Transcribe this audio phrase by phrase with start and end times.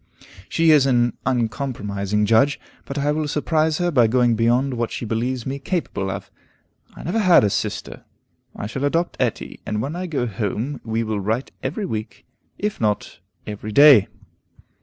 [0.49, 5.05] She is an uncompromising judge, but I will surprise her by going beyond what she
[5.05, 6.31] believes me capable of.
[6.95, 8.03] I never had a sister;
[8.55, 12.25] I shall adopt Etty, and when I go home, we will write every week,
[12.57, 14.07] if not every day.